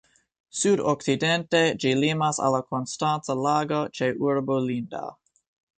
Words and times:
Sud-okcidente 0.61 1.61
ĝi 1.83 1.93
limas 2.05 2.41
al 2.47 2.57
la 2.59 2.63
Konstanca 2.73 3.39
Lago, 3.47 3.85
ĉe 3.99 4.13
urbo 4.33 4.63
Lindau. 4.71 5.17